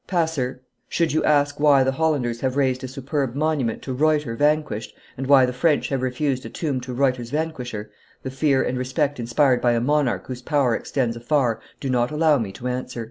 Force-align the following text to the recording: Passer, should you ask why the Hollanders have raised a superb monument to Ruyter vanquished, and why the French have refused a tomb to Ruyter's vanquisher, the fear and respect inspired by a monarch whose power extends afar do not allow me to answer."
Passer, 0.07 0.63
should 0.89 1.13
you 1.13 1.23
ask 1.25 1.59
why 1.59 1.83
the 1.83 1.91
Hollanders 1.91 2.39
have 2.39 2.57
raised 2.57 2.83
a 2.83 2.87
superb 2.87 3.35
monument 3.35 3.83
to 3.83 3.93
Ruyter 3.93 4.35
vanquished, 4.35 4.95
and 5.15 5.27
why 5.27 5.45
the 5.45 5.53
French 5.53 5.89
have 5.89 6.01
refused 6.01 6.43
a 6.43 6.49
tomb 6.49 6.81
to 6.81 6.91
Ruyter's 6.95 7.29
vanquisher, 7.29 7.91
the 8.23 8.31
fear 8.31 8.63
and 8.63 8.79
respect 8.79 9.19
inspired 9.19 9.61
by 9.61 9.73
a 9.73 9.79
monarch 9.79 10.25
whose 10.25 10.41
power 10.41 10.75
extends 10.75 11.15
afar 11.15 11.61
do 11.79 11.87
not 11.87 12.09
allow 12.09 12.39
me 12.39 12.51
to 12.53 12.67
answer." 12.67 12.99